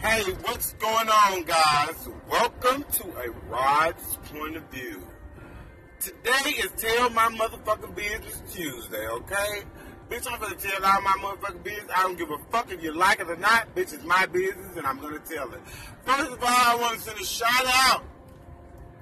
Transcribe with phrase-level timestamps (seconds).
[0.00, 2.08] Hey, what's going on, guys?
[2.30, 5.04] Welcome to a Rod's Point of View.
[5.98, 9.64] Today is Tell My Motherfucking Business Tuesday, okay?
[10.08, 11.90] Bitch, I'm gonna tell all my motherfucking business.
[11.96, 13.74] I don't give a fuck if you like it or not.
[13.74, 15.60] Bitch, it's my business and I'm gonna tell it.
[16.04, 18.04] First of all, I want to send a shout out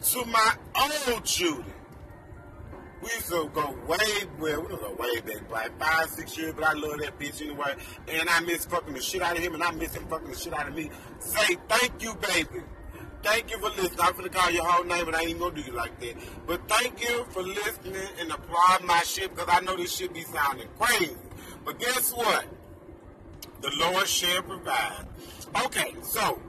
[0.00, 1.74] to my old Judy.
[3.02, 3.98] We used to go way,
[4.38, 7.42] well, we don't go way back, like five, six years, but I love that bitch
[7.42, 7.74] anyway.
[8.08, 10.36] And I miss fucking the shit out of him, and I miss him fucking the
[10.36, 10.90] shit out of me.
[11.18, 12.64] Say thank you, baby.
[13.22, 14.00] Thank you for listening.
[14.00, 16.14] I'm gonna call your whole name, but I ain't gonna do you like that.
[16.46, 20.22] But thank you for listening and applauding my shit, because I know this shit be
[20.22, 21.16] sounding crazy.
[21.64, 22.46] But guess what?
[23.60, 25.06] The Lord shall provide.
[25.64, 26.40] Okay, so,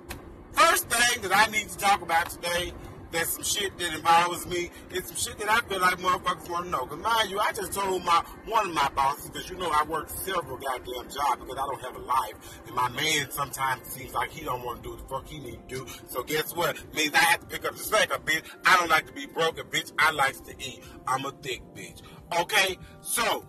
[0.52, 2.73] first thing that I need to talk about today
[3.11, 4.70] that's some shit that involves me.
[4.91, 6.85] It's some shit that I feel like motherfuckers want to know.
[6.85, 9.83] Because mind you, I just told my one of my bosses, because you know I
[9.83, 12.61] work several goddamn jobs because I don't have a life.
[12.66, 15.67] And my man sometimes seems like he don't want to do the fuck he need
[15.70, 15.88] to do.
[16.08, 16.78] So guess what?
[16.94, 18.44] Means I have to pick up the slack a bitch.
[18.66, 19.91] I don't like to be broke, a bitch.
[20.00, 20.83] I like to eat.
[21.08, 22.02] I'm a thick bitch.
[22.41, 22.78] Okay?
[23.02, 23.45] So,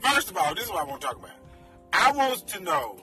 [0.00, 1.30] first of all, this is what I want to talk about.
[1.92, 2.98] I want to know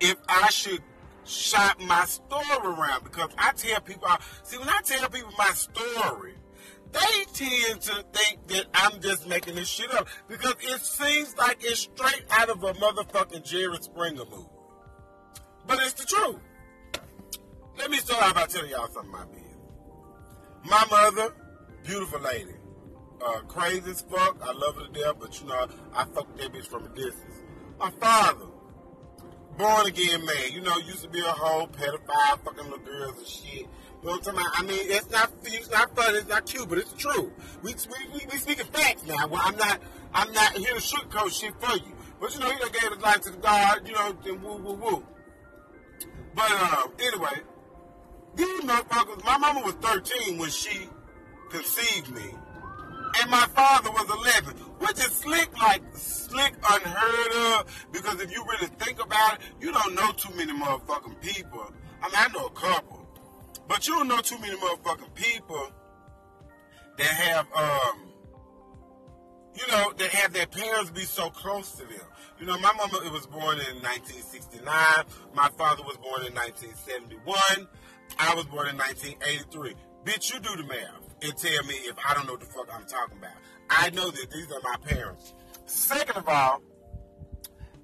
[0.00, 0.82] if I should
[1.24, 4.08] shop my story around because I tell people,
[4.42, 6.34] see, when I tell people my story,
[6.92, 11.58] they tend to think that I'm just making this shit up because it seems like
[11.62, 14.48] it's straight out of a motherfucking Jerry Springer movie.
[15.66, 16.40] But it's the truth.
[17.78, 19.42] Let me start off by telling y'all something about me.
[20.64, 21.34] My mother,
[21.84, 22.54] beautiful lady.
[23.24, 24.36] Uh, crazy as fuck.
[24.42, 27.42] I love her to death, but you know, I fuck that bitch from a distance.
[27.78, 28.46] My father,
[29.56, 30.52] born again man.
[30.52, 33.54] You know, used to be a whole pedophile, fucking little girls and shit.
[33.54, 34.52] You know what I'm talking about?
[34.56, 37.32] I mean, it's not it's not fun, it's not cute, but it's true.
[37.62, 39.26] We we, we, we speaking facts now.
[39.28, 39.80] Well, I'm not
[40.14, 41.92] I'm not here to sugarcoat shit for you.
[42.20, 44.56] But you know, he done gave his life to the God, you know, and woo
[44.56, 45.04] woo woo.
[46.34, 47.42] But uh, anyway,
[48.34, 50.88] these motherfuckers, my mama was 13 when she
[51.50, 52.34] conceived me.
[53.20, 54.08] And my father was
[54.44, 57.88] 11, which is slick, like slick, unheard of.
[57.92, 61.72] Because if you really think about it, you don't know too many motherfucking people.
[62.02, 63.06] I mean, I know a couple,
[63.68, 65.70] but you don't know too many motherfucking people
[66.98, 68.08] that have, um,
[69.54, 72.06] you know, that have their parents be so close to them.
[72.40, 74.64] You know, my mama was born in 1969.
[75.34, 77.68] My father was born in 1971.
[78.18, 79.74] I was born in 1983.
[80.04, 82.68] Bitch, you do the math and tell me if I don't know what the fuck
[82.74, 83.36] I'm talking about.
[83.70, 85.32] I know that these are my parents.
[85.66, 86.60] Second of all,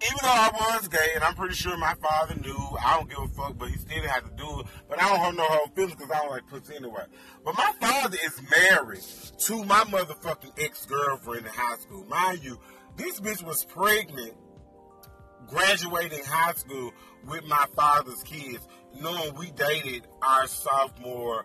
[0.02, 3.18] even though I was gay, and I'm pretty sure my father knew, I don't give
[3.18, 4.66] a fuck, but he still had to do it.
[4.88, 7.04] But I don't have no whole feelings because I don't like pussy anyway.
[7.44, 9.02] But my father is married
[9.38, 12.04] to my motherfucking ex-girlfriend in high school.
[12.06, 12.58] Mind you,
[12.96, 14.34] this bitch was pregnant
[15.46, 16.92] graduating high school
[17.26, 18.66] with my father's kids,
[19.00, 21.44] knowing we dated our sophomore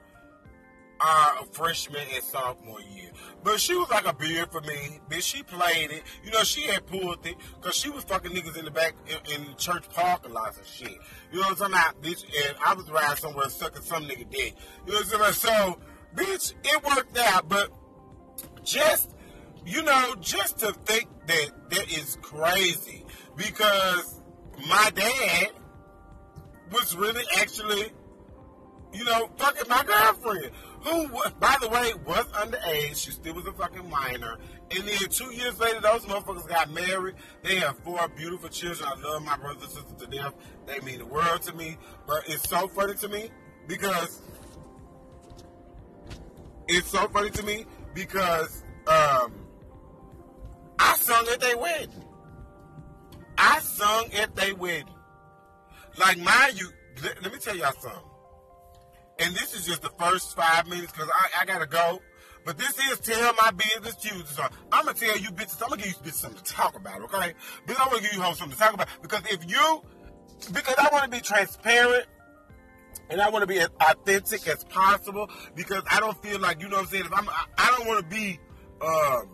[1.05, 3.09] Uh, our freshman and sophomore year.
[3.43, 5.01] But she was like a beard for me.
[5.09, 6.03] Bitch, she played it.
[6.23, 9.41] You know, she had pulled it because she was fucking niggas in the back in,
[9.41, 10.97] in, church parking lots and shit.
[11.31, 12.23] You know what I'm talking about, bitch?
[12.23, 14.55] And I was riding somewhere sucking some nigga dick.
[14.87, 15.55] You know what I'm saying?
[15.55, 15.79] So,
[16.15, 17.49] bitch, it worked out.
[17.49, 17.69] But
[18.63, 19.13] just,
[19.65, 23.05] you know, just to think that that is crazy
[23.35, 24.21] because
[24.69, 25.49] my dad
[26.71, 27.91] was really actually,
[28.93, 30.51] you know, fucking my girlfriend
[30.83, 31.07] who,
[31.39, 32.97] by the way, was underage.
[33.03, 34.37] She still was a fucking minor.
[34.71, 37.15] And then two years later, those motherfuckers got married.
[37.41, 38.87] They have four beautiful children.
[38.87, 40.33] I love my brothers and sisters to death.
[40.65, 41.77] They mean the world to me.
[42.05, 43.29] But it's so funny to me
[43.67, 44.21] because
[46.67, 49.33] it's so funny to me because um,
[50.79, 52.03] I sung at their wedding.
[53.37, 54.93] I sung at their wedding.
[55.97, 56.69] Like, mind you,
[57.03, 58.01] let, let me tell y'all something.
[59.19, 61.99] And this is just the first five minutes because I, I gotta go.
[62.45, 64.25] But this is Tell My Business Tuesday.
[64.25, 67.01] So I'm gonna tell you bitches, I'm gonna give you bitches something to talk about,
[67.03, 67.33] okay?
[67.65, 68.87] Because I wanna give you hoes something to talk about.
[69.01, 69.81] Because if you,
[70.51, 72.05] because I wanna be transparent
[73.09, 76.77] and I wanna be as authentic as possible because I don't feel like, you know
[76.77, 78.39] what I'm saying, if I'm, I don't wanna be,
[78.81, 79.29] um,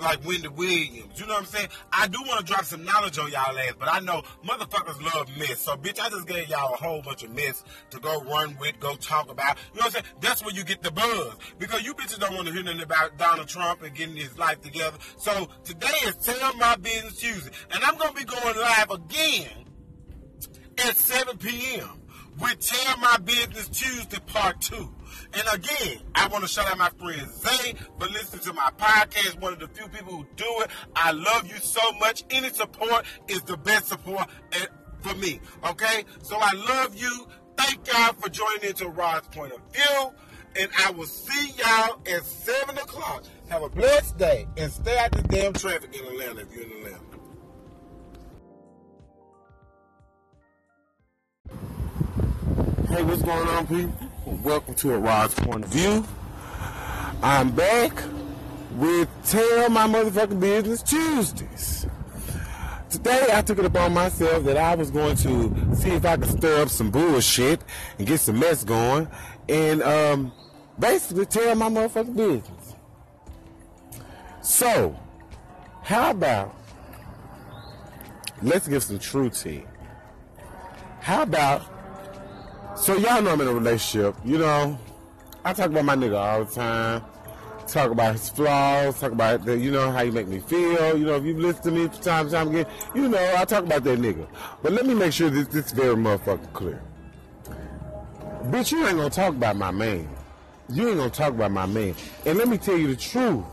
[0.00, 1.18] like Wendy Williams.
[1.18, 1.68] You know what I'm saying?
[1.92, 5.28] I do want to drop some knowledge on y'all ass, but I know motherfuckers love
[5.38, 5.60] myths.
[5.60, 8.78] So, bitch, I just gave y'all a whole bunch of myths to go run with,
[8.80, 9.56] go talk about.
[9.74, 10.04] You know what I'm saying?
[10.20, 11.34] That's where you get the buzz.
[11.58, 14.60] Because you bitches don't want to hear nothing about Donald Trump and getting his life
[14.60, 14.98] together.
[15.18, 17.50] So, today is Tell My Business Tuesday.
[17.72, 19.66] And I'm going to be going live again
[20.78, 22.02] at 7 p.m.
[22.38, 24.94] with Tell My Business Tuesday Part 2.
[25.34, 29.40] And again, I want to shout out my friend Zay for listening to my podcast.
[29.40, 30.70] One of the few people who do it.
[30.94, 32.24] I love you so much.
[32.30, 34.28] Any support is the best support.
[34.52, 34.66] Eh,
[35.06, 35.40] for me.
[35.64, 36.04] Okay?
[36.22, 37.28] So I love you.
[37.56, 40.12] Thank y'all for joining into Rod's Point of View.
[40.58, 43.24] And I will see y'all at 7 o'clock.
[43.48, 46.72] Have a blessed day and stay out the damn traffic in Atlanta if you're in
[46.72, 47.00] Atlanta.
[52.88, 54.05] Hey, what's going on, people?
[54.26, 56.04] Welcome to a Rod's Point of View.
[57.22, 57.92] I'm back
[58.72, 61.86] with Tell My Motherfucking Business Tuesdays.
[62.90, 66.28] Today, I took it upon myself that I was going to see if I could
[66.28, 67.60] stir up some bullshit
[67.98, 69.06] and get some mess going
[69.48, 70.32] and um,
[70.76, 72.74] basically tell my motherfucking business.
[74.42, 74.98] So,
[75.84, 76.52] how about
[78.42, 79.62] let's give some true tea?
[80.98, 81.75] How about
[82.76, 84.78] so y'all know I'm in a relationship, you know.
[85.44, 87.02] I talk about my nigga all the time.
[87.66, 90.96] Talk about his flaws, talk about the, you know how he make me feel.
[90.96, 93.64] You know, if you've listened to me time and time again, you know I talk
[93.64, 94.26] about that nigga.
[94.62, 96.82] But let me make sure that this is very motherfucking clear.
[98.44, 100.08] Bitch, you ain't gonna talk about my man.
[100.68, 101.94] You ain't gonna talk about my man.
[102.24, 103.44] And let me tell you the truth.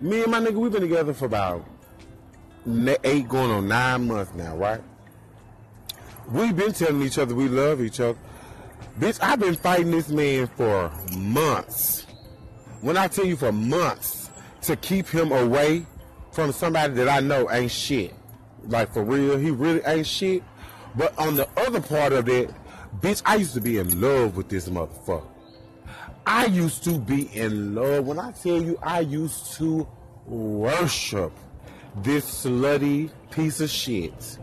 [0.00, 1.64] Me and my nigga, we've been together for about
[3.04, 4.80] eight going on nine months now, right?
[6.30, 8.18] We've been telling each other we love each other.
[9.00, 12.06] Bitch, I've been fighting this man for months.
[12.82, 14.30] When I tell you for months
[14.62, 15.86] to keep him away
[16.32, 18.14] from somebody that I know ain't shit.
[18.64, 20.42] Like for real, he really ain't shit.
[20.96, 22.50] But on the other part of it,
[23.00, 25.26] bitch, I used to be in love with this motherfucker.
[26.26, 28.06] I used to be in love.
[28.06, 29.88] When I tell you I used to
[30.26, 31.32] worship
[32.02, 34.38] this slutty piece of shit.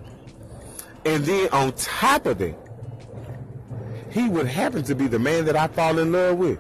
[1.06, 2.56] And then on top of that,
[4.12, 6.60] he would happen to be the man that I fall in love with.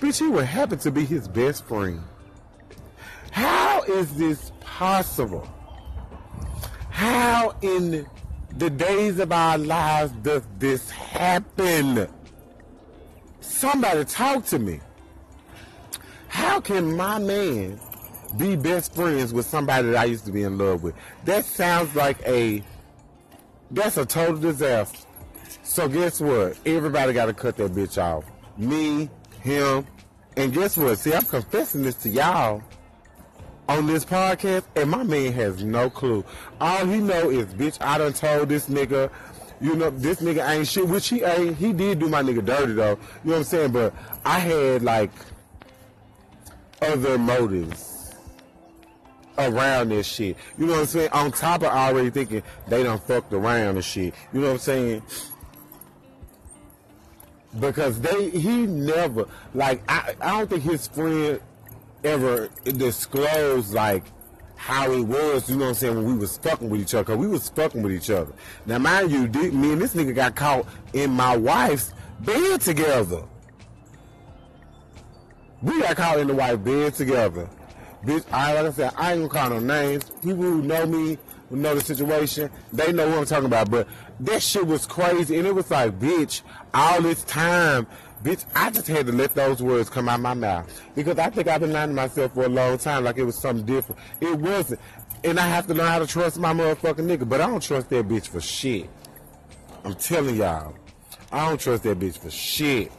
[0.00, 2.02] Bitch, he would happen to be his best friend.
[3.30, 5.48] How is this possible?
[6.90, 8.06] How in
[8.56, 12.08] the days of our lives does this happen?
[13.40, 14.80] Somebody talk to me.
[16.28, 17.78] How can my man
[18.36, 20.94] be best friends with somebody that I used to be in love with?
[21.24, 22.64] That sounds like a
[23.70, 25.06] that's a total disaster.
[25.62, 26.58] So guess what?
[26.66, 28.24] Everybody got to cut that bitch off.
[28.56, 29.08] Me,
[29.40, 29.86] him,
[30.36, 30.98] and guess what?
[30.98, 32.62] See, I'm confessing this to y'all
[33.68, 36.24] on this podcast, and my man has no clue.
[36.60, 39.10] All he know is, bitch, I done told this nigga,
[39.60, 41.56] you know, this nigga ain't shit, which he ain't.
[41.56, 42.90] He did do my nigga dirty, though.
[42.90, 42.98] You know
[43.30, 43.72] what I'm saying?
[43.72, 43.94] But
[44.24, 45.10] I had, like,
[46.82, 47.93] other motives
[49.38, 50.36] around this shit.
[50.58, 51.10] You know what I'm saying?
[51.12, 54.14] On top of already thinking they done fucked around and shit.
[54.32, 55.02] You know what I'm saying?
[57.58, 61.40] Because they, he never, like, I, I don't think his friend
[62.02, 64.04] ever disclosed, like,
[64.56, 67.04] how it was, you know what I'm saying, when we was fucking with each other,
[67.04, 68.32] because we was fucking with each other.
[68.66, 73.24] Now, mind you, me and this nigga got caught in my wife's bed together.
[75.62, 77.48] We got caught in the wife's bed together.
[78.04, 80.04] Bitch, I like I said, I ain't gonna call no names.
[80.22, 81.16] People who know me,
[81.48, 83.70] who know the situation, they know what I'm talking about.
[83.70, 83.88] But
[84.20, 86.42] that shit was crazy, and it was like, bitch,
[86.74, 87.86] all this time,
[88.22, 91.48] bitch, I just had to let those words come out my mouth because I think
[91.48, 94.00] I've been lying to myself for a long time, like it was something different.
[94.20, 94.80] It wasn't,
[95.24, 97.26] and I have to learn how to trust my motherfucking nigga.
[97.26, 98.90] But I don't trust that bitch for shit.
[99.82, 100.74] I'm telling y'all,
[101.32, 102.92] I don't trust that bitch for shit.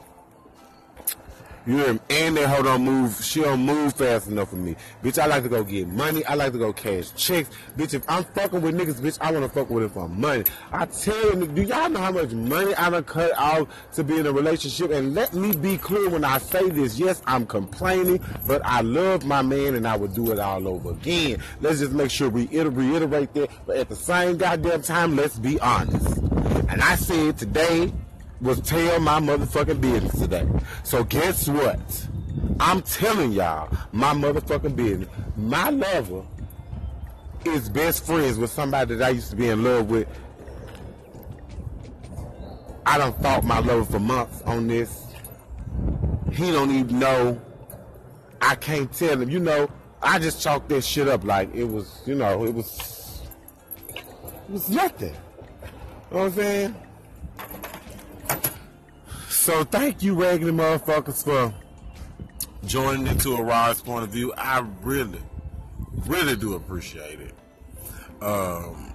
[1.65, 3.15] You hear And that hoe don't move.
[3.24, 4.75] She don't move fast enough for me.
[5.03, 6.24] Bitch, I like to go get money.
[6.25, 7.50] I like to go cash checks.
[7.75, 10.43] Bitch, if I'm fucking with niggas, bitch, I want to fuck with it for money.
[10.72, 14.19] I tell you, do y'all know how much money I done cut out to be
[14.19, 14.91] in a relationship?
[14.91, 17.00] And let me be clear when I say this.
[17.00, 20.91] Yes, I'm complaining, but I love my man and I would do it all over
[20.91, 21.41] again.
[21.62, 23.50] Let's just make sure we reiterate that.
[23.65, 26.17] But at the same goddamn time, let's be honest.
[26.69, 27.91] And I said today,
[28.46, 30.48] was tell my motherfucking business today.
[30.84, 32.08] So guess what?
[32.60, 35.10] I'm telling y'all my motherfucking business.
[35.36, 36.24] My lover
[37.44, 40.08] is best friends with somebody that I used to be in love with.
[42.86, 45.08] I don't fought my lover for months on this.
[46.32, 47.42] He don't even know.
[48.42, 49.30] I can't tell him.
[49.30, 49.68] You know,
[50.04, 53.24] I just chalked that shit up like it was, you know, it was,
[53.96, 55.16] it was nothing.
[55.16, 56.75] You know what I'm saying?
[59.46, 61.54] So thank you, regular motherfuckers, for
[62.66, 64.34] joining into a Rod's point of view.
[64.36, 65.22] I really,
[66.08, 67.36] really do appreciate it.
[68.24, 68.92] Um,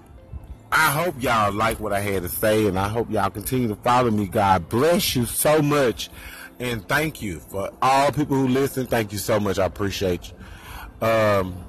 [0.73, 3.77] I hope y'all like what I had to say, and I hope y'all continue to
[3.77, 4.27] follow me.
[4.27, 6.11] God bless you so much,
[6.59, 8.89] and thank you for all people who listen.
[8.89, 9.61] Thank you so much.
[9.61, 11.07] I appreciate you.
[11.07, 11.65] Um,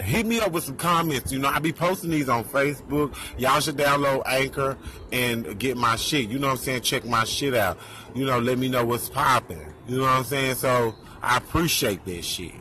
[0.00, 1.32] hit me up with some comments.
[1.32, 3.14] You know, I be posting these on Facebook.
[3.38, 4.76] Y'all should download Anchor
[5.12, 6.28] and get my shit.
[6.28, 6.82] You know what I'm saying?
[6.82, 7.78] Check my shit out.
[8.14, 9.60] You know, let me know what's popping.
[9.88, 10.56] You know what I'm saying?
[10.56, 12.52] So I appreciate that shit.